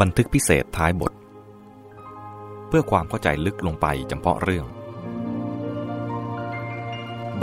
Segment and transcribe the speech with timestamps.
[0.00, 1.12] บันทึกพิเศษท้ายบท
[2.68, 4.66] เพื่อความเข้าใจลึกลงไปจำเพาะเรื่อง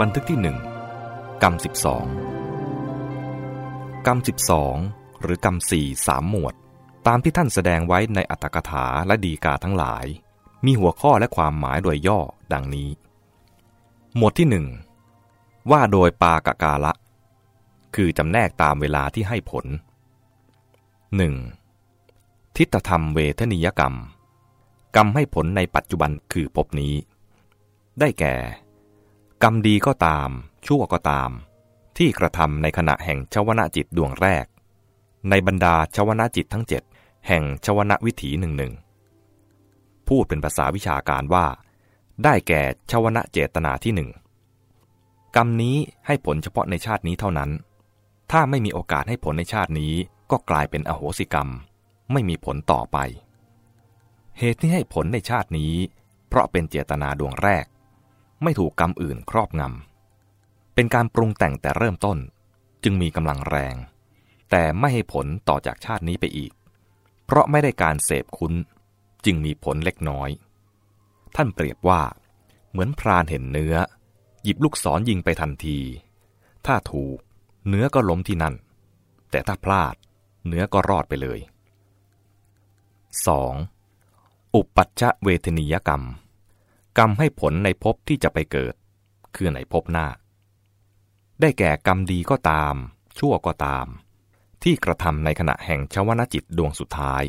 [0.00, 0.58] บันทึกที่หนึ่ง
[1.42, 2.04] กรรมสิบสอง
[4.06, 4.76] กรรมสิบสอง
[5.22, 6.54] หรือกรรมสี่สามหมวด
[7.06, 10.06] ตามที่ท่านแสดงไว้ในอัตถกถาและดีกาทั้งหลาย
[10.66, 12.20] มีหัวข้อและความหมายโดยย่อ
[12.52, 12.90] ดังนี้
[14.16, 14.66] หมวดที่หนึ่ง
[15.70, 16.92] ว่าโดยปากกาละ
[17.94, 19.66] คือจำแนกตามเวลาที่ให้ผล
[21.26, 21.65] 1.
[22.56, 23.94] ทิฏฐธรรมเวทนิยกรรม
[24.96, 26.94] กรรมให้ผลในปัจจุบันคือภพนี้
[28.00, 28.34] ได้แก่
[29.42, 30.28] กรรมดีก็ตาม
[30.66, 31.30] ชั่วก็ตาม
[31.96, 34.46] ที่กระทำในขณะแห่งชวนาจิตดวงแรก
[35.30, 36.82] ในบรรดาชวนาจิตทั้งเจ็ด
[37.28, 38.72] แห่งชวนาวิถีหนึ่งหนึ่ง
[40.08, 41.46] พูดเป็นภาษาวิชาการว่า
[42.24, 44.10] ได้แก่ชวนาเจตนาที่หนึ่ง
[45.36, 45.76] กรรมนี้
[46.06, 47.50] ให้ผลเฉพาะในชาตินี้เท่านั้น
[48.32, 49.92] ถ้าไม่มีโอกาสให้ผลในชาตินี้
[50.30, 51.50] ก็กลายเป็นอโหสิกรรม
[52.12, 52.98] ไม่มีผลต่อไป
[54.38, 55.74] เหตุที่ให้ผลในชาตินี้
[56.28, 57.66] เพราะเป็นเจตนาดวงแรก
[58.42, 62.18] ไม่ถูกกรรมอื่นครอบงำ เป็นการปรุงแต่งแต่เริ่มต้น
[62.84, 63.76] จึงมีกำลังแรง
[64.50, 66.52] แต่ไม่ให้ผลต่อจากชาตินี้ไปอีก
[67.24, 68.52] เพราะไม่ได้การเสพคุ้น
[69.24, 70.30] จึงมีผลเล็กน้อย
[71.36, 72.02] ท่านเปรียบว่า
[72.70, 73.74] เหมือนพรานเห็นเนื้อ
[74.42, 75.78] หยิบลูกศรยิงไปทันที
[76.66, 77.18] ถ้าถูก
[77.68, 78.54] เนื้อก็ล้มที่นั่น
[79.30, 79.94] แต่ถ้าพลาด
[80.48, 81.38] เนื้อก็รอดไปเลย
[83.24, 84.54] 2.
[84.54, 86.02] อุปัชชะเวทนิยกรรม
[86.98, 88.74] กรรมให้ผลในภพที่จะไปเกิด
[89.34, 90.06] คือในภพหน้า
[91.40, 92.74] ได้แก่กรรมดีก็ตาม
[93.18, 93.86] ชั่วก็ตาม
[94.62, 97.22] ที่กระทำในขณะแห่งชวนาจิตดวงสุดท้าย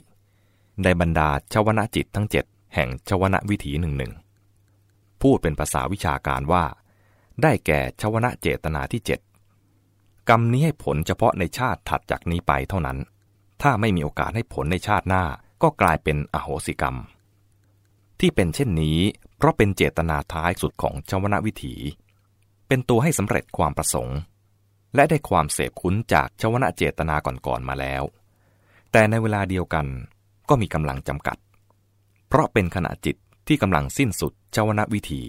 [0.83, 4.13] ในบรรดาชวนาจิตทั้งเจ็ดแห่งชวนาวิถีหนึ่งหนึ่ง
[5.21, 6.65] พูดเป็นภาษาวิชาการว่า
[7.41, 9.19] ได้แก่ชวนาเจตนาที่เจ็ด
[10.29, 12.97] กรรมนี้ให้ผลเฉพาะในชาติถัดจากนี้ไปเท่านั้น
[13.61, 15.23] ถ้าไม่มีโอกาสให้ผลในชาติหน้า
[15.61, 16.95] ก็กลายเป็นอโหสิกรรม
[18.19, 18.99] ที่เป็นเช่นนี้
[19.37, 21.75] เพราะเป็นเจตนาท้ายสุดของชวนาวิถี
[22.67, 24.17] เป็นตัวให้สำเร็จความประสงค์
[24.95, 28.03] และได้ความเสพคุ้นจากชวนาเจตนาก่อนๆมาแล้ว
[28.91, 29.85] แต่ในเวลาเดียวกัน
[30.49, 31.37] ก็มีกำลังจำกัด
[32.27, 33.15] เพราะเป็นขณะจิต
[33.47, 35.23] ที่กำลังสิ้นสุดชวนาวิถี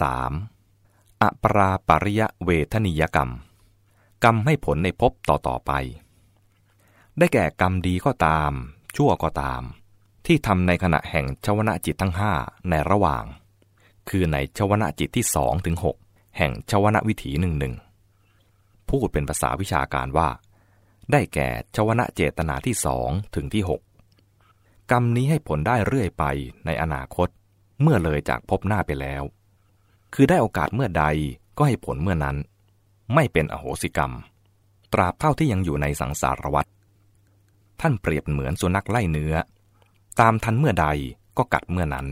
[0.00, 1.22] 3.
[1.22, 3.30] อปราปริยเวทนิยกรรม
[4.24, 5.72] กรรมให้ผลในภพต่อๆไป
[7.18, 8.52] ได้แก่กรรมดีก็ตาม
[8.96, 9.62] ชั่วก็ตาม
[10.26, 12.32] ที่ทำในขณะแห่งชวนาจิตทั้งห้า
[12.70, 13.24] ในระหว่าง
[14.08, 15.96] คือในชวนาจิตที่สองถึงหก
[16.38, 17.74] แห่งชวนาวิถีหนึ่งหนึ่ง
[18.88, 20.28] พูดเป็นภาษาวิชาการว่า
[21.12, 23.80] ได้แก่ชวนาเจตนาที่สองถึงที่หก
[24.90, 26.24] กรรมนี้ให้ผลได้เรื่อยไป
[26.66, 27.28] ในอนาคต
[27.82, 29.22] เมื่อเลยจากพบหน้าไปแล้ว
[30.14, 31.04] คือได้โอกาสเมื่อใด
[31.56, 32.36] ก็ให้ผลเมื่อนั้น
[33.14, 34.12] ไม่เป็นอโหสิกรรม
[34.92, 36.66] ตราบเท่าที่ยังอยู่ในสังสารวัฏ
[37.82, 39.34] ท่านเปรียบเหมือนสุนัขไล่เนื้อ
[40.20, 40.86] ตามทันเมื่อใด
[41.36, 42.06] ก็กัดเมื่อนั้น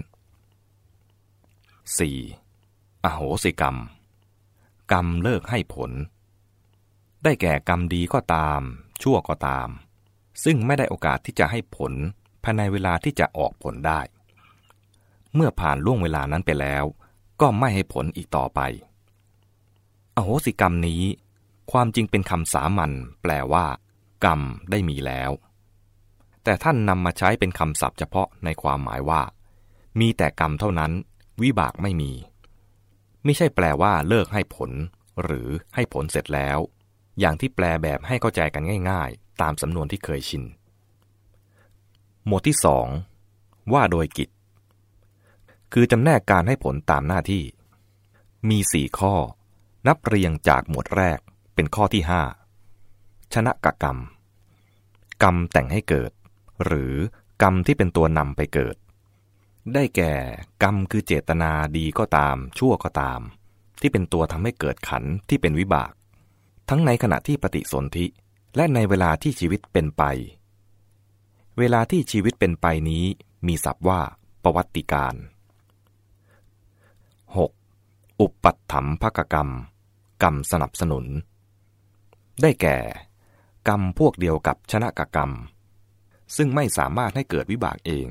[2.29, 3.05] 4.
[3.05, 3.77] อโหสิกรรม
[4.93, 5.91] กรรมเลิกให้ผล
[7.25, 8.61] ได้แก่กรรมดีก็ตาม
[9.03, 9.69] ชั่วก็ตาม
[10.45, 11.93] ซึ่งไม่ได้โอกาสที่จะให้ผล
[12.45, 14.01] ภายในเวลาที่จะออกผลได้
[15.35, 16.85] เมื่อผ่านล่วงเวลานั้นไปแล้ว
[17.41, 18.61] ก็ไม่ให้ผลอีกต่อไป
[20.17, 21.03] อโหสิกรรมนี้
[21.73, 22.93] ความจริงเป็นคำสามัญ
[23.23, 23.67] แปลว่า
[24.25, 25.33] กรรมได้มีแล้ว
[26.51, 29.23] แต่ท่านนำมาใช้เป็นคำศัพท์เฉพาะในความหมายว่า
[30.01, 30.93] มีแต่กรรมเท่านั้น
[31.43, 32.13] วิบากไม่มี
[33.25, 34.71] ไม่ใช่แปลว่าเลิกให้ผล
[35.23, 36.59] หรือให้ผลเสร็จแล้ว
[37.21, 40.45] อย่างที่แปลแบบให้เข้าใจกันง่าย ๆ ตามสำนวนที่เคยชิน
[42.27, 42.87] หมวดที่สอง
[43.73, 44.29] ว่าโดยกิจ
[45.73, 47.45] คือจำแนกการให้ผลตามหน้าที่
[48.49, 49.15] มีสี่ข้อ
[49.87, 51.19] นับเรียงจากหมวดแรก
[51.55, 52.23] เป็นข้อที่ห้า
[53.35, 53.99] ชนะกกรรม
[55.23, 56.13] กรรมแต่งให้เกิด
[56.65, 56.95] หรือ
[57.43, 58.77] กรรมที่เป็นตัวนำไปเกิด
[59.75, 60.13] ได้แก่
[60.63, 63.21] กรรมคือเจตนาดีก็ตาม ชั่วก็ตาม
[63.81, 65.93] ที่เป็นตัวทำให้เกิดขันที่เป็นวิบาก
[66.69, 68.07] ทั้งในขณะที่ปฏิสนธิ
[68.57, 70.03] และในเวลาที่ชีวิตเป็นไป
[71.59, 73.05] เวลาที่ชีวิตเป็นไปนี้
[73.47, 74.01] มีศัพท์ว่า
[74.43, 75.15] ประวัติการ
[77.47, 78.21] 6.
[78.21, 79.51] อุปัตถัมภกกรรม
[80.23, 81.05] กรรมสนับสนุน
[82.43, 82.77] ได้แก่
[83.69, 85.31] กรรมพวกเดียวกับชนะกกรรม
[86.37, 88.09] ซึ่งไม่สามารถให้เกิดวิบากเอง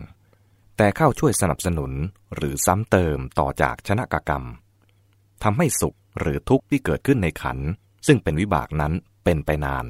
[0.77, 1.91] แต่เข้าช่วยสนับสนุน
[2.35, 4.43] หรือซ้ำเติมต่อจากชนะกกรรม
[5.43, 7.57] ทำให้สุขหรือทุกข์ที่เกิดขึ้นในขัน
[8.07, 8.93] ซึ่งเป็นวิบากนั้น
[9.23, 9.85] เป็นไปนาน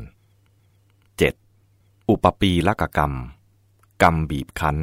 [1.28, 2.10] 7.
[2.10, 3.14] อุปปีละกกรรม
[4.02, 4.78] กรรมบีบคั้น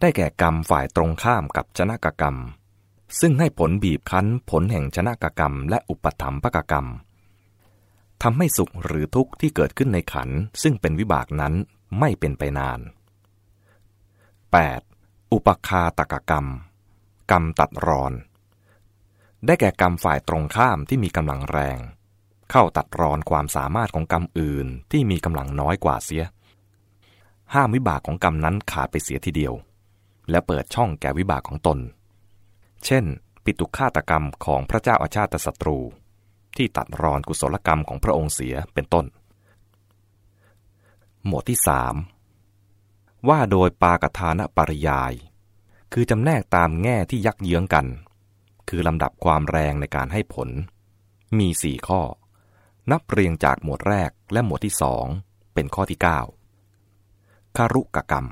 [0.00, 2.36] ได้แก่กรรมฝ่ายตรงข้ามกับชนะกกรรม
[3.20, 6.86] ซึ่งให้ผลบีบคั้นผลแห่งชนะกกรรม และอุปถัมภกกรรม
[8.22, 10.28] ทำให้สุขหรือทุกข์ที่เกิดขึ้นในขัน
[10.62, 11.54] ซึ่งเป็นวิบากนั้น
[11.98, 12.80] ไม่เป็นไปนาน
[14.46, 15.32] 8.
[15.32, 16.46] อุปคาตกกรรม
[17.30, 18.12] กรรมตัดรอน
[19.46, 21.78] ได้แก่กรรมฝ่ายตรงข้ามที่มีกำลังแรง
[22.50, 26.24] เข้าตัดรอนความสามารถของกรรมอื่นที่มีกำลังน้อยกว่าเสีย
[27.54, 29.54] ห้ามวิบากของกรรมนั้นขาดไปเสียทีเดียว
[30.30, 31.78] และเปิดช่องแก่วิบากของตน
[32.84, 33.04] เช่น
[33.44, 35.78] ปิตุฆาตกรรมของพระเจ้าอาชาติศัตรู
[36.56, 39.06] ที่ตัดรอนกุศลกรรมของพระองค์เสียเป็นต้น
[41.26, 41.94] หมวดที่สาม
[43.28, 45.12] ว่าโดยปากทานปริยาย
[45.92, 47.86] คือจำแนกตามแง่ที่ยักเยื้องกัน
[48.68, 50.48] คือลำดับความแรงในการให้ผล
[51.38, 52.00] มีสี่ข้อ
[52.90, 55.06] นับเรียงจากหมวดแรกและหมวดที่สอง
[55.54, 55.98] เป็นข้อที่
[56.82, 58.26] 9คารุกกรรม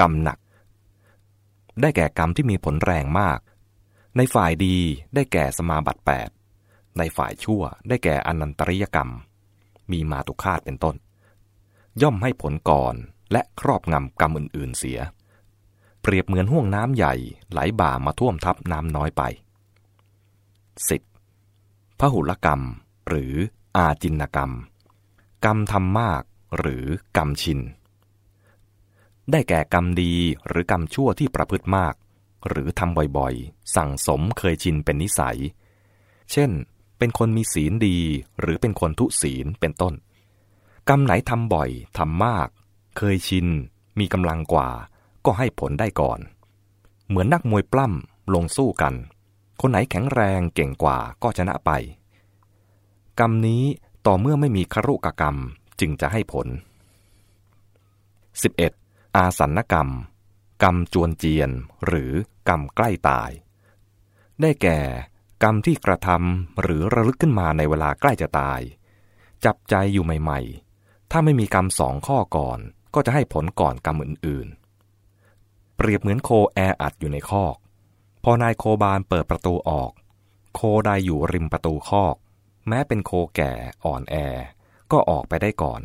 [0.00, 0.38] กรรมหนัก
[1.80, 3.38] ได้แก่กรรมที่มีผลแรงมาก
[4.16, 4.76] ในฝ่ายดี
[5.14, 6.02] ได้แก่สมาบัติ
[6.48, 9.10] 8 ในฝ่ายชั่วได้แก่อนันตริยกรรม
[9.90, 10.96] มีมาตุคาตเป็นต้น
[12.02, 12.94] ย่อมให้ผลก่อน
[13.32, 14.98] และครอบงำกรรมอื่นๆเสีย
[16.00, 17.14] เปรียบเหมือนห่วงน้ำใหญ่
[17.50, 19.22] ไหลบ่ามาท่วมทับน้ำน้อยไป
[21.20, 21.98] 10.
[21.98, 22.60] พหุลกรรม
[23.08, 23.34] หรือ
[23.76, 24.50] อาจินกรรม
[25.44, 26.22] กรรมทำมาก
[26.58, 26.84] หรือ
[27.16, 27.60] กรรมชิน
[29.30, 30.14] ได้แก่กรรมดี
[30.48, 31.94] หรือกรรมชั่วที่ประพฤติมาก
[32.48, 35.38] หรือทำบ่อยๆ สั่งสมเคยชินเป็นนิสัย
[36.32, 36.50] เช่น
[36.98, 37.98] เป็นคนมีศีลดี
[38.40, 39.94] หรือเป็นคนทุศีลเป็นต้น
[40.88, 42.48] กรรมไหนทำบ่อยทำมาก
[42.96, 43.46] เคยชิน
[43.98, 44.68] มีกำลังกว่า
[45.24, 46.20] ก็ให้ผลได้ก่อน
[47.08, 48.94] เหมือนนักมวยปล้ำลงสู้กัน
[49.60, 51.70] คนไหนแข็งแรงเก่งกว่าก็ชนะไป
[53.20, 53.62] กรรมนี้
[54.06, 55.36] ต่อเมื่อไม่มีครุกกรรม
[55.80, 56.46] จึงจะให้ผล
[58.62, 59.16] 11.
[59.16, 59.88] อาสันกรรม
[60.62, 61.50] กรรมจวนเจียน
[61.86, 62.12] หรือ
[62.48, 63.30] กรรมใกล้ตาย
[64.40, 64.78] ได้แก่
[65.42, 68.60] กรรมที่กระทำหรือระลึกขึ้นมาในเวลาใกล้จะตาย
[69.44, 70.65] จับใจอยู่ใหม่ๆ
[71.10, 72.58] ถ้าไม่มีกรรมสองข้อก่อน
[72.94, 77.56] ก็จะให้ผลก่อนกรรมอื่นๆ เปรียบเหมือนโคแออัดอยู่ในคอก
[78.24, 79.92] พอนายโคบานเปิดประตูออก
[80.54, 82.16] โคได้อยู่ริมประตูคอก
[82.68, 83.52] แม้เป็นโคแก่
[83.84, 84.16] อ่อนแอ
[84.92, 85.80] ก็ออกไปได้ก่อน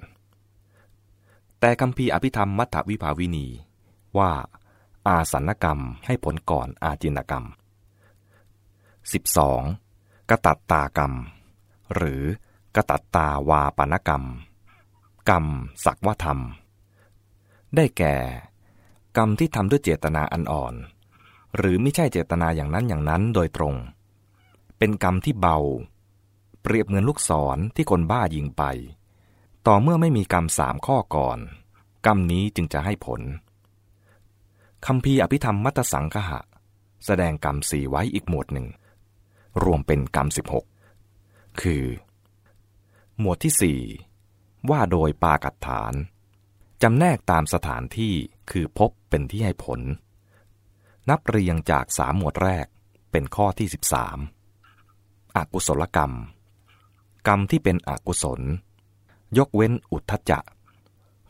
[1.60, 3.48] แต่คำพีอภิธรรมมัทธวิภาวินี
[4.18, 4.32] ว่า
[5.08, 7.46] อาสันกรรมให้ผลก่อนอาจินกรรม
[9.28, 10.30] 12.
[10.30, 11.14] กตัตตากรรม
[11.96, 12.22] หรือ
[12.76, 14.24] กตัตตาวาปนกรรม
[15.30, 15.46] กรรม
[15.86, 16.40] สักวธรรม
[17.76, 18.16] ได้แก่
[19.18, 20.74] กรรมที่ทำด้วยเจตนาอันอ่อน
[21.58, 23.76] หรือไม่ใช่เจตนาอย่างนั้นอย่างนั้นโดยตรง
[24.78, 25.58] เป็นกรรมที่เบา
[26.62, 28.64] เปรียบเหมือนลูกศรที่คนบ้ายิงไป
[29.68, 31.40] ต่อเมื่อไม่มีกรรมสามข้อก่อน
[32.06, 33.22] กรรมนี้จึงจะให้ผล
[34.86, 36.40] คำพีอภิธรรมมัตสังคหะ
[37.06, 38.68] แสดงกรรมสี่ไว้อีกหมวดหนึ่ง
[39.64, 40.66] รวมเป็นกรรมสิบหก
[41.62, 41.84] คือ
[43.20, 43.80] หมวดที่สี่
[44.70, 45.94] ว่าโดยปากัดฐาน
[46.82, 48.14] จำแนกตามสถานที่
[48.52, 49.82] คือพบเป็นที่ให้ผล
[51.10, 52.66] นับเรียงจากสามหมวดแรก
[53.12, 53.68] เป็นข้อที่
[54.52, 56.14] 13 อกุศลกรรม
[57.28, 58.42] กรรมที่เป็นอกุศล
[59.38, 60.46] ยกเว้นอุทธจัก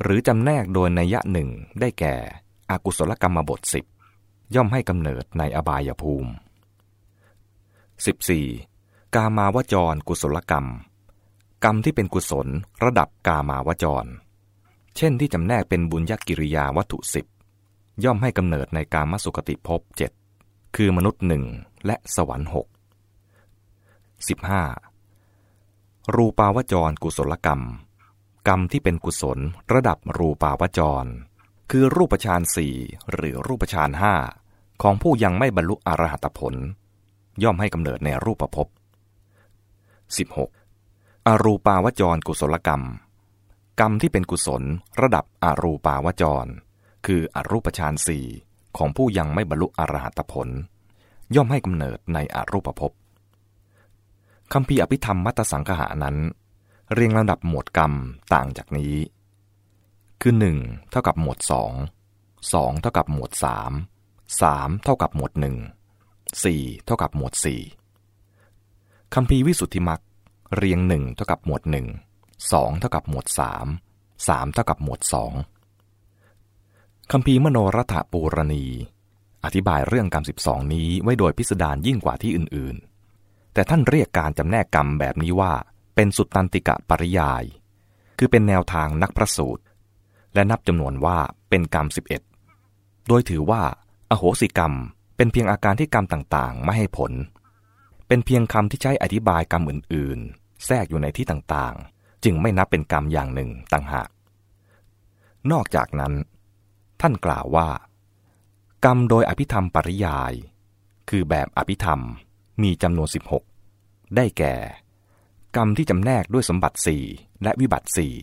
[0.02, 1.50] หรือจำแนกโดยนัยหนึ่ง
[1.80, 2.16] ได้แก่
[2.72, 3.86] อกุศลกรรมบทสิบ
[4.56, 6.32] ย่อมให้กำเนิดในอบายภูมิ
[8.36, 9.16] 14.
[9.16, 10.66] กามาวจรกุศลกรรม
[11.64, 12.48] กรรมที่เป็นกุศล
[12.84, 14.10] ระดับกามาวจร
[14.98, 17.26] เช่นที่จำแนกเป็นบุญญกิริยาวัตถุสิบ
[18.04, 20.12] ย่อมให้กำเนิดในการมสุกติภพเจ็ด
[20.76, 21.44] คือมนุษย์หนึ่ง
[21.86, 22.68] และสวรรค์หก
[24.28, 24.64] สิบห้า
[26.16, 27.62] รูปาวจรกุศลกรรม
[28.48, 29.40] กรรมที่เป็นกุศล
[29.74, 31.06] ระดับรูปาวจร
[31.72, 32.76] คือรูปฌานสี่
[33.12, 34.14] หรือรูปฌานห้า
[34.82, 36.56] ของผู้ยังไม่บรรลุอรหัตผล
[37.44, 38.68] ย่อมให้กำเนิดในรูปภพ
[40.18, 40.61] 16.
[41.28, 42.84] อรูปาวจรกุศลกรรม
[43.80, 44.64] กรรมที่เป็นกุศล
[45.02, 46.48] ระดับอรูปาวจร
[47.06, 48.26] คืออรูปฌานสี่
[48.78, 50.50] ของผู้ยังไม่บรรลุอรหัตผล
[51.36, 52.92] ย่อมให้กำเนิดในอรูปภพ
[54.54, 56.18] คำพีอภิธรรมมัตสังคหานั้น
[56.94, 57.94] เรียงลำดับหมวดกรรม
[58.34, 58.96] ต่างจากนี้
[60.22, 60.58] คือหนึ่ง
[60.92, 61.72] เท่ากับหมวดสอง
[62.54, 63.72] สองเท่ากับหมวดสาม
[64.42, 65.58] สามเท่ากับหมวดหนึ่ง
[66.44, 67.62] สี่เท่ากับหมวดสี่
[69.14, 70.02] คำพีวิสุทธิมัก
[70.56, 71.88] เรียงหนึ่งเท่ากับหมวดหนึ่ง
[72.52, 73.68] สองเท่ากับหมวดสาม
[74.28, 75.34] สามเท่ากับหมวดสอง
[77.12, 78.66] คำพีมโนรัฐปูรณี
[79.46, 85.54] อธิบายเรื่องกรรมสิบสองนี้ไว้โดยพิสดารยิ่งกว่าที่อื่นๆ แต่ท่านเรียกการจำแนกกรรมแบบนี้ว่า
[85.96, 87.44] เป็นสุตตันติกะปริยาย
[88.18, 89.64] คือเป็นแนวทางนักพระสูตร
[90.34, 91.18] และนับจำนวนว่า
[91.50, 92.22] เป็นกรรมสิบเอ็ด
[93.08, 93.62] โดยถือว่า
[94.10, 94.74] อโหสิกรรม
[95.16, 97.12] เป็นเพียงอาการที่กรรมต่างๆ ไม่ให้ผล
[98.08, 104.10] เป็นเพียงคำที่ใช้อธิบายกรรมอื่นๆ แทรกอยู่ในที่ต่างๆ จึงไม่นับเป็นกรรมอย่างหนึ่งต่างหาก
[105.52, 106.14] นอกจากนั้น
[107.02, 107.70] ท่านกล่าวว่า
[108.86, 110.34] กรรมโดยอภิธรรมปริยาย
[111.10, 112.02] คือแบบอภิธรรม
[112.64, 113.08] มีจำนวน
[113.62, 114.56] 16 ได้แก่
[115.56, 117.04] กรรมที่จำแนกด้วยสมบัติสี่
[117.44, 118.14] และวิบัติสี่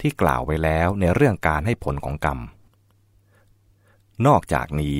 [0.00, 2.38] ที่กล่าวไว้แล้วในเรื่องการให้ผลของกรรม
[4.26, 4.98] นอกจากนี้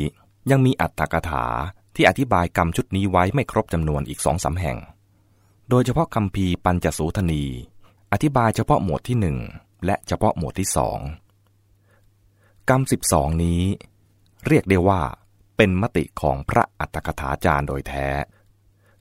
[0.50, 1.46] ยังมีอัตถกถา
[1.94, 4.78] ที่อธิบายกรรมชุดนี้ไว้ไม่ครบจำนวนอีกสองสาแห่ง
[5.68, 7.44] โดยเฉพาะคำพีปัญจสูทนี
[8.12, 9.38] อธิบายเฉพาะหมวดที่หนึ่ง
[9.86, 10.98] และเฉพาะหมวดที่สอง
[12.68, 13.62] กรรมสิบสองนี้
[14.46, 15.02] เรียกได้ว่า
[15.56, 18.08] เป็นมติของพระอัตถกถาจารย์โดยแท้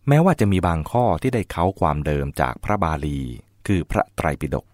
[0.08, 3.20] แม้ว่าจะมีบางข้อที่ได้เขาความเดิมจากพระบาลี
[3.68, 4.66] คือพระไตรปิฎก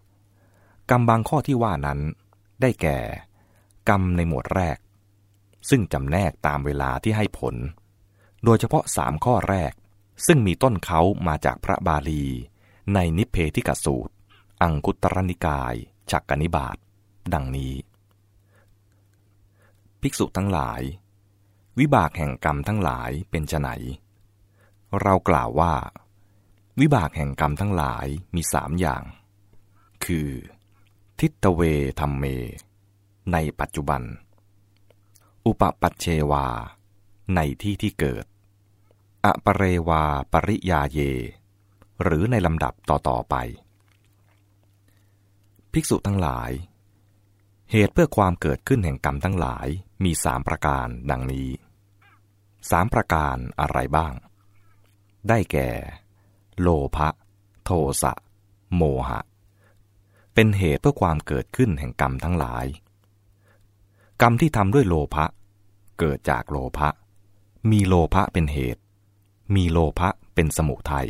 [0.89, 1.99] กรรมบางข้อที่ว่านั้น
[2.61, 2.99] ได้แก่
[3.89, 4.77] กรรมในหมวดแรก
[5.69, 7.55] ซึ่งจำแนกตามเวลาที่ให้ผล
[8.43, 9.73] โดยเฉพาะสามข้อแรก
[10.27, 12.25] ซึ่งมีต้นเขามาจากพระบาลี
[12.93, 14.13] ในนิเพธิกสูตร
[14.61, 15.75] อังคุตรนิกาย
[16.11, 16.77] ฉักกนิบาต
[17.33, 17.73] ดังนี้
[20.01, 20.81] ภิกษุทั้งหลาย
[21.79, 23.69] วิบากแห่งกรรมทั้งหลายเป็นไน
[25.01, 25.73] เรากล่าวว่า
[26.79, 29.03] วิบากแห่งกรรมทั้งหลายมีสามอย่าง
[30.05, 30.29] คือ
[31.19, 31.61] ทิตเว
[31.99, 32.25] ธรรมเม
[33.31, 34.01] ในปัจจุบัน
[35.45, 36.47] อุปปัชเชวา
[37.35, 38.25] ในที่ที่เกิด
[39.25, 40.03] อปเรวา
[40.33, 40.99] ปริยาเย
[42.03, 43.35] หรือในลำดับต่อๆไป
[45.71, 46.51] ภิกษุทั้งหลาย
[47.71, 49.67] เหตุเพื่อความเกิดขึ้นแห่งกรรมทั้งหลาย
[50.03, 51.49] มีสามประการดังนี้
[52.69, 54.13] สามประการอะไรบ้าง
[55.29, 55.69] ได้แก่
[56.61, 57.09] โลภะ
[57.63, 58.13] โทสะ
[58.75, 59.21] โมหะ
[60.33, 62.65] เป็นเหตุเพื่อความเกิดขึ้นแห่งกรรมทั้งหลาย
[64.21, 65.25] กรรมที่ทำด้วยโลภะ
[65.99, 66.89] เกิดจากโลภะ
[67.71, 68.82] มีโลภะเป็นเหตุ
[69.55, 71.09] มีโลภะเป็นสมุทัย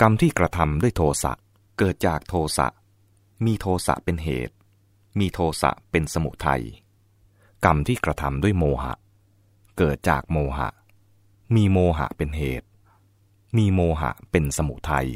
[0.00, 1.32] กรรมที่กระทำด้วยโทสะ
[1.78, 2.68] เกิดจากโทสะ
[3.44, 4.54] มีโทสะเป็นเหตุ
[5.18, 6.62] มีโทสะเป็นสมุทัย
[7.64, 8.94] กรรมที่กระทำด้วยโมหะ
[9.78, 10.68] เกิดจากโมหะ
[11.54, 12.68] มีโมหะเป็นเหตุ
[13.56, 15.08] มีโมหะเป็นสมุทัย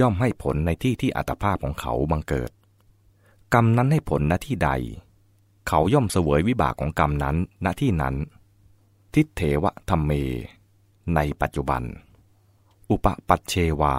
[0.00, 2.50] ย่อมให้ผลในที่ที่อัตภาพของเขาบังเกิด
[3.54, 4.70] กรรมนั้นให้ผลณที่ใด
[5.68, 8.14] เขาย่อมเสวยวิบากของกรรมนั้นณที่นั้น
[9.14, 10.12] ทิเทวะธรรมเม
[11.14, 11.82] ในปัจจุบัน
[12.90, 13.96] อุปปัชเชวา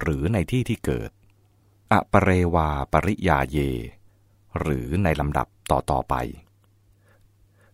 [0.00, 1.10] หรือในที่ที่เกิด
[1.92, 3.58] อปเรวาปริยาเย
[4.60, 6.14] หรือในลำดับต่อต่อไป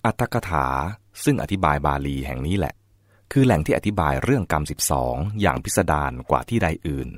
[0.04, 0.66] อัตถกถา
[1.24, 2.74] ซึ่งอธิบายบาลีแห่งนี้แหละ
[3.32, 7.08] คือแหล่งที่อธิบายเรื่องกรรมสิบสองอย่างพิสดารกว่าที่ใดอื่น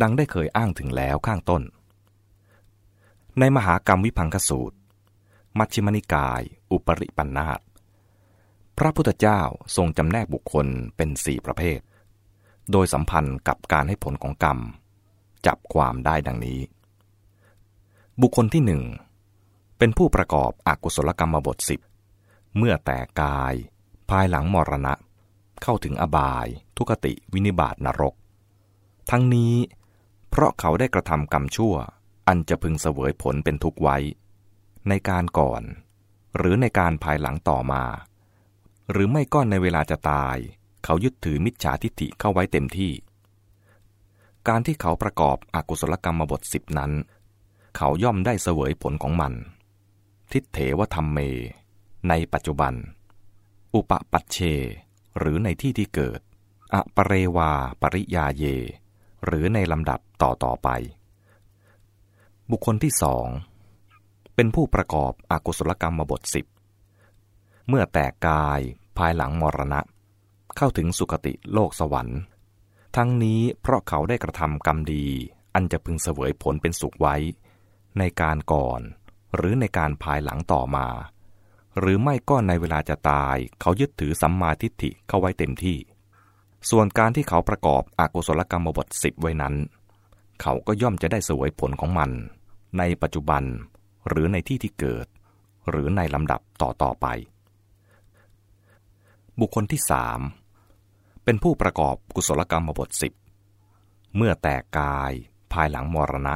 [0.00, 1.62] ดังได้เคยอ้างถึงแล้วข้างต้น
[3.38, 4.76] ในมหากรรมวิพังคสูตร
[5.58, 7.60] มัชฌิมนิกาย อุปริปันธาต
[8.78, 9.40] พระพุทธเจ้า
[9.76, 10.66] ทรงจำแนกบุคคล
[10.96, 11.80] เป็นสี่ประเภท
[12.70, 14.58] โดยสัมพันธ์กับการให้ผลของกรรม
[15.46, 16.60] จับความได้ดังนี้
[18.20, 18.82] บุคคลที่หนึ่ง
[19.78, 21.80] เป็นผู้ประกอบอกุศลกรรมบทสิบ
[22.56, 23.54] เมื่อแต่กาย
[24.10, 24.94] ภายหลังมรณะ
[25.62, 28.14] เข้าถึงอบาย ทุกติวินิบาตนรก
[29.10, 29.54] ทั้งนี้
[30.30, 31.74] เพราะเขาได้กระทำกรรมชั่ว
[32.28, 33.96] อันจะพึงเสวยผลเป็นทุกไว้
[34.88, 35.62] ในการก่อน
[36.36, 37.82] หรือในการภายหลังต่อมา
[38.90, 40.36] หรือไม่ก็ในเวลาจะตาย
[40.84, 42.92] เขายึดถือมิจฉาทิฏฐิเข้าไว้เต็มที่
[44.48, 46.92] การที่เขาประกอบอกุศลกรรมบทสิบนั้น
[47.76, 49.32] เขาย่อมได้เสวยผลของมัน
[50.32, 51.18] ทิฏเถวธรรมเม
[52.08, 52.74] ในปัจจุบัน
[53.74, 54.38] อุปปัชเช
[55.18, 56.20] หรือในที่ที่เกิด
[56.74, 57.50] อปเรวา
[57.80, 58.44] ปริยาเย
[59.24, 60.68] หรือในลำดับต่อต่อไป
[62.50, 63.26] บุคคลที่สอง
[64.34, 66.46] เป็นผู้ประกอบอกุศลกรรมบทสิบ
[67.68, 68.60] เมื่อแตกกาย
[68.98, 69.80] ภายหลังมรณะ
[70.56, 72.20] เข้าถึงสุคติโลกสวรรค์
[72.96, 75.06] ทั้งนี้เพราะเขาได้กระทำกรรมดี
[75.54, 77.16] อันจะพึงเสวยผลเป็นสุขไว้
[77.98, 78.80] ในการก่อน
[79.36, 80.86] หรือในการภายหลังต่อมา
[81.78, 85.78] หรือไม่ก็ในเวลาจะตาย เขายึดถือสัมมาทิฏฐิเข้าไว้เต็มที่
[86.70, 89.54] ส่วนการที่เขาประกอบอกุศลกรรมบทสิบไว้นั้น
[90.42, 92.10] เขาก็ย่อมจะได้เสวยผลของมัน
[92.78, 93.42] ในปัจจุบัน
[94.08, 95.06] หรือในที่ที่เกิด
[95.68, 97.06] หรือในลำดับต่อต่อไป
[99.40, 100.20] บุคคลที่สาม
[101.24, 103.12] เป็นผู้ประกอบกุศลกรรมบทสิบ
[104.16, 105.12] เมื่อแตกกาย
[105.52, 106.34] ภายหลังมรณะ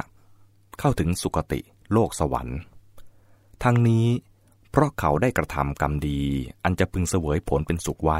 [0.79, 1.59] เข้าถึงสุคติ
[1.93, 2.59] โลกสวรรค์
[3.63, 4.07] ทั้งนี้
[4.71, 6.21] เพราะเขาได้กระทำกรรมดี
[6.63, 8.19] อันจะพึงเสวยผลเป็นสุขไว้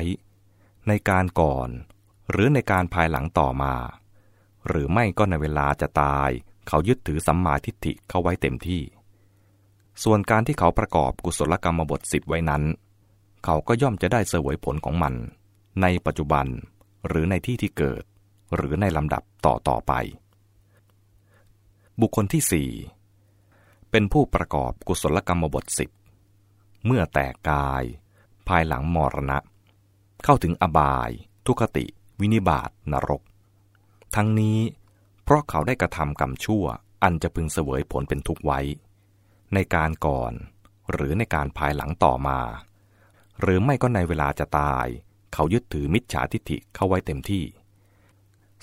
[0.88, 1.69] ในการก่อน
[2.31, 3.75] หรือในการภายหลังต่อมา
[4.67, 6.29] หรือไม่ก็ในเวลาจะตาย
[6.67, 8.81] เขายึดถือสัมมาทิฏฐิเข้าไว้เต็มที่
[10.03, 12.63] ส่วนการที่เขาประกอบกุศลกรรมบทสิบไว้นั้น
[13.43, 15.13] เขาก็ย่อมจะได้เสวยผลของมัน
[15.81, 16.46] ในปัจจุบัน
[17.08, 18.03] หรือในที่ที่เกิด
[18.55, 19.93] หรือในลำดับต่อต่อไป
[22.01, 22.69] บุคคลที่สี่
[23.91, 25.89] เป็นผู้ประกอบกุศลกรรมบทสิบ
[26.86, 27.84] เมื่อแตกกาย
[28.48, 29.38] ภายหลังมรณะ
[30.24, 31.10] เข้าถึงอบาย
[31.46, 31.86] ทุคติ
[32.19, 33.22] วินิบาตนรก
[34.15, 34.60] ทั้งนี้
[35.24, 36.65] เพราะเขาได้กระทำกรรมชั่ว
[37.03, 38.60] อันจะพึงเสวยผลเป็นทุกข์ไว้
[39.53, 40.34] ในการก่อน
[40.91, 42.39] หรือในการภายหลังต่อมา
[43.41, 44.88] หรือไม่ก็ในเวลาจะตาย
[45.34, 47.43] เขายึดถือมิจฉาทิฏฐิเข้าไว้เต็มที่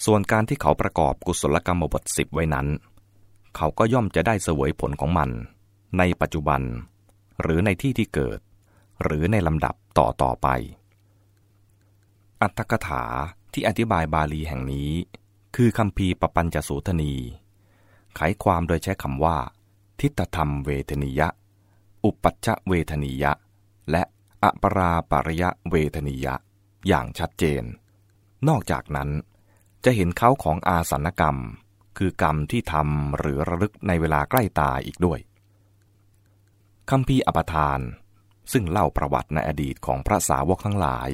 [0.04, 2.66] ส่วนการที่เขาประกอบกุศลกรรมบทสิบไว้นั้น
[3.56, 5.30] เขาก็ย่อมจะได้เสวยผลของมัน
[5.98, 6.62] ในปัจจุบัน
[7.40, 8.38] หรือในที่ที่เกิด
[9.02, 10.48] หรือในลำดับต่อต่อไป
[12.42, 13.04] อัตถกถา
[13.52, 14.90] ที่อธิบายบาลีแห่งนี้
[15.56, 17.14] คือคำพีปปัญจสูทนี
[18.14, 19.36] ไขความโดยใช้คำว่า
[20.00, 21.28] ทิฏฐธรรมเวทนิยะ
[22.04, 23.32] อุปัชชเวทนิยะ
[23.90, 24.02] และ
[24.46, 26.34] อปราปริยะเวทนิยะ
[26.86, 27.64] อย่างชัดเจน
[28.48, 29.10] นอกจากนั้น
[29.84, 31.36] จะเห็นเขาของอาสันกรรม
[31.98, 35.20] คือกรรมที่ทำหรือระลึกในเวลาใกล้ตายอีกด้วย
[36.90, 37.80] คำพีอปทาน
[38.52, 41.08] ซึ่งเล่าประวัติในอดีตของพระสาวกทั้งหลาย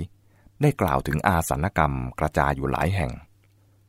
[0.62, 3.12] ได้กล่าวถึงอาสันกรรมกระจายอยู่หลายแห่ง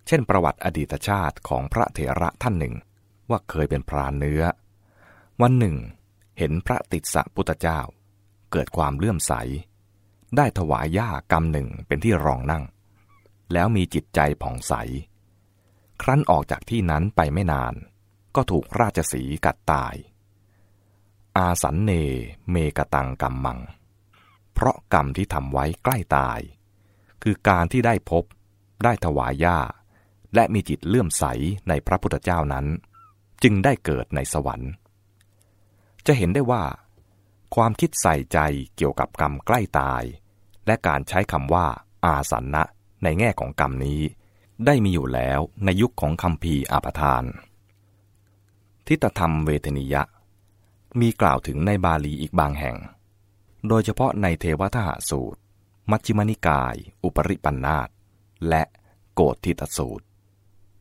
[0.07, 2.75] เช่น ประวัติอดีตชาติของพระเถระท่านหนึ่ง
[3.29, 4.43] ว่าเคยเป็นพรานเนื้อ
[5.41, 5.75] วันหนึ่ง
[6.37, 7.79] เห็นพระติดสะพุทธเจ้า
[8.53, 9.33] เกิดความเลื่อมใส
[10.37, 12.63] ได้ถวายย่ากรรมหนึ่งเป็นที่รองนั่ง
[13.53, 14.73] แล้วมีจิตใจผ่องใส
[16.01, 17.73] ครั้นออกจากที่นั้นไปไม่นาน
[18.35, 19.95] ก็ถูกราชสีกัดตาย
[21.37, 21.91] อาสันเน
[22.49, 23.59] เมกตังกรรมมัง
[24.53, 26.39] เพราะกรรมที่ทำไว้ใกล้ตาย
[27.23, 28.23] คือการที่ได้พบ
[28.83, 29.59] ได้ถวายย่า
[30.35, 31.23] และมีจิตเลื่อมใส
[31.69, 32.65] ในพระพุทธเจ้านั้น
[33.43, 34.71] จึงได้เกิดในสวรรค์
[36.07, 36.63] จะเห็นได้ว่า
[37.55, 38.39] ความคิดใส่ใจ
[38.75, 40.03] เกี่ยวกับกรรมใกล้ตาย
[40.65, 41.67] และการใช้คำว่า
[42.05, 42.63] อาสันนะ
[43.03, 44.01] ในแง่ของกรรมนี้
[44.65, 47.23] ได้มีอยู่แล้วในยุคของคำพีอาปทาน
[48.87, 50.03] ทิฏฐธรรมเวทนิยะ
[50.99, 52.77] มีกล่าวถึงในบาลีอีกบางแห่ง
[53.67, 55.39] โดยเฉพาะในเทวทหสูตร
[55.91, 57.89] มัชฌิมนิกาย อุปริปันธาต
[58.49, 58.63] และ
[59.13, 60.05] โกฏทิตสูตร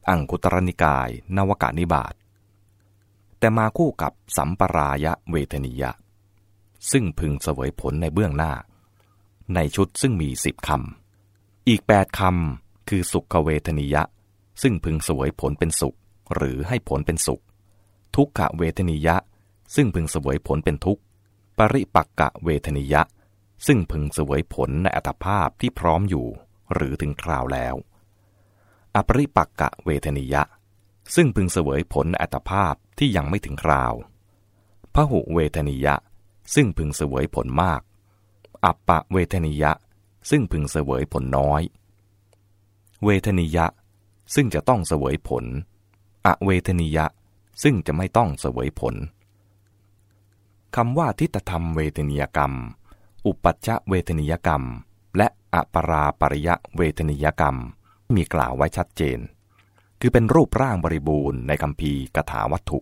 [0.09, 2.15] อังคุตรนิกาย นวกานิบาต
[3.39, 5.93] แต่มาคู่กับสัมปรายะเวทนิยะ
[6.91, 8.53] ซึ่งพึงเสวยผลในเบื้องหน้า
[9.55, 14.03] ในชุดซึ่งมีสิบคำ อีกแปดคำคือสุขเวทนิยะ
[14.63, 15.97] ซึ่งพึงเสวยผลเป็นสุข
[16.35, 17.43] หรือให้ผลเป็นสุข
[18.17, 19.17] ทุกขเวทนิยะ
[19.75, 21.03] ซึ่งพึงเสวยผลเป็นทุกข์
[21.59, 23.03] ปริปักกะเวทนิยะ
[23.67, 26.27] ซึ่งพึงเสวยผลในอัตภาพที่พร้อมอยู่
[26.75, 27.75] หรือถึงคราวแล้ว
[28.95, 30.43] อปริปักกะเวทนิยะ
[31.15, 33.95] ซึ่งพึงเสวยผลในอัตภาพที่ยังไม่ถึงคราว
[34.95, 35.95] พหุเวทนิยะ
[36.55, 37.81] ซึ่งพึงเสวยผลมาก
[38.65, 39.73] อัปปะเวทนิยะ
[40.31, 41.63] ซึ่งพึงเสวยผลน้อย
[43.05, 43.67] เวทนิยะ
[44.35, 45.45] ซึ่งจะต้องเสวยผล
[46.27, 47.07] อเวทนิยะ
[47.63, 48.95] ซึ่งจะไม่ต้องเสวยผล
[50.77, 52.53] คำว่าทิฏฐธรรมเวทนิยกรรม
[53.27, 54.63] อุปัชชะเวทนิยกรรม
[55.17, 57.57] และอปราปริยะเวทนิยกรรม
[58.15, 59.19] มีกล่าวไว้ชัดเจน
[60.01, 62.81] คือเป็นรูปร่างบริบูรณ์ในคำพีกถาวัตถุ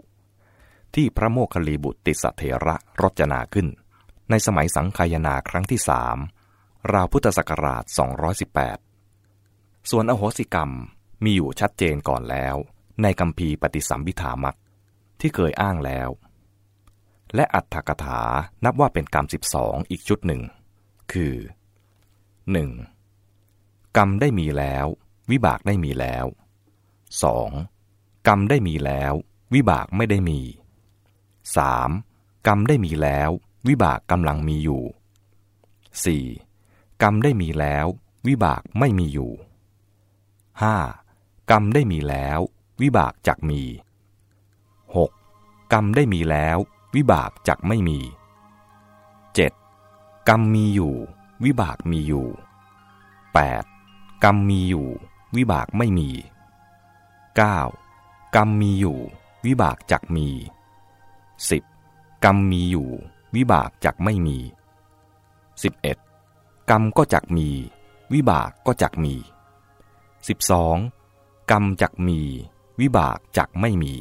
[0.94, 3.66] ที่พระโมคคัลลีบุตรติสเถระรจนาขึ้น
[4.30, 6.16] ในสมัยสังคายนาครั้งที่สาม
[6.92, 7.84] ราวพุทธศักราช
[9.06, 10.70] 218 ส่วนอโหสิกรรม
[11.24, 12.56] มีอยู่ชัดเจนก่อนแล้ว
[13.02, 14.56] ในคำพีปฏิสัมพิธามัก
[15.20, 16.08] ที่เคยอ้างแล้ว
[17.34, 18.22] และอัตถกถา
[18.64, 19.26] นับว่าเป็นกรรม
[19.56, 20.42] 12 อีกชุดหนึ่ง
[21.12, 21.34] คือ
[22.66, 23.96] 1.
[23.96, 24.86] กรรมได้มีแล้ว
[25.30, 26.26] วิบากได้มีแล้ว
[27.06, 28.28] 2.
[28.28, 29.12] กรรมได้มีแล้ว
[29.54, 30.40] วิบากไม่ได้มี
[31.48, 32.46] 3.
[32.46, 33.30] กรรมได้มีแล้ว
[33.68, 34.82] วิบากกำลังมีอยู่
[36.32, 37.02] 4.
[37.02, 37.86] กรรมได้มีแล้ว
[38.26, 39.32] วิบากไม่มีอยู่
[40.60, 41.50] 5.
[41.50, 42.38] กรรมได้มีแล้ว
[42.80, 43.62] วิบากจักมี
[44.86, 45.72] 6.
[45.72, 46.58] กรรมได้มีแล้ว
[46.94, 47.98] วิบากจักไม่มี
[49.54, 50.28] 7.
[50.28, 50.94] กรรมมีอยู่
[51.44, 52.28] วิบากมีอยู่
[53.44, 54.24] 8.
[54.24, 54.88] กรรมมีอยู่
[55.36, 56.10] วิบากไม่มี
[57.42, 58.36] 9.
[58.36, 58.98] กรรมมีอยู่
[59.46, 60.28] วิบากจักมี
[61.48, 62.24] 10.
[62.24, 62.88] กรรมมีอยู่
[63.36, 64.38] วิบากจักไม่มี
[65.94, 66.70] 11.
[66.70, 67.48] กรรมก็จักมี
[68.12, 69.14] วิบากก็จักมี
[70.72, 71.50] 12.
[71.50, 72.20] กรรมจักมี
[72.80, 73.94] วิบากจักไม่มี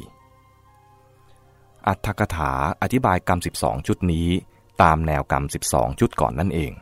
[1.86, 4.28] อัตถกถาอธิบายกรรม 12 ชุดนี้
[4.82, 6.72] ตามแนวกรรม 12 ชุดก่อนนั่นเอง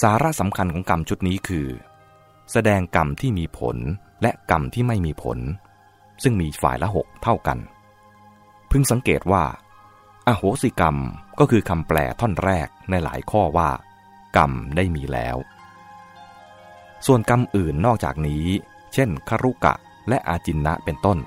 [0.00, 1.68] สาระสำคัญของกรรมชุดนี้คือ
[2.52, 3.76] แสดงกรรมที่มีผล
[4.22, 5.38] และกรรมที่ไม่มีผล
[6.22, 7.58] ซึ่งมีฝ่ายละหกเท่ากัน
[8.70, 9.44] พึงสังเกตว่า
[10.26, 10.96] อโหสิกรรม
[11.38, 13.70] ก็คือคำแปลท่อนแรกในหลายข้อว่า
[14.36, 15.36] กรรมได้มีแล้ว
[17.06, 18.44] ส่วนกรรมอื่นนอกจากนี้
[18.94, 19.74] เช่นคารุกะ
[20.08, 21.18] และอาจินนะเป็นต้น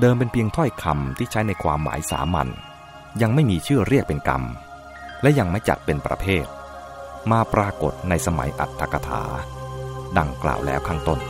[0.00, 2.48] เดิมเป็นเพียงถ้อยคำที่ใช้ในความหมายสามัญ
[3.22, 4.42] ยังไม่มีชื่อเรียกเป็นกรรม
[5.22, 6.46] และยังไม่จัดเป็นประเภท
[7.30, 9.22] มาปรากฏในสมัยอัตถกถา
[10.18, 11.20] ดังกล่าวแล้วข้างต้น